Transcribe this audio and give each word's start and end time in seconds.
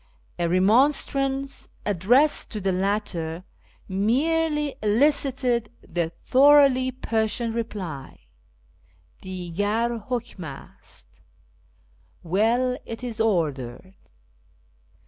A 0.39 0.49
remonstrance 0.49 1.69
addressed 1.85 2.49
to 2.49 2.59
the 2.59 2.71
latter 2.71 3.43
merely 3.87 4.73
elicited 4.81 5.71
the 5.87 6.09
thoroughly 6.09 6.89
Persian 6.89 7.53
reply," 7.53 8.21
Digar... 9.21 10.07
Imkm 10.07 10.43
ast 10.43 11.21
"("Well... 12.23 12.79
it 12.83 13.03
is 13.03 13.21
ordered.") 13.21 13.93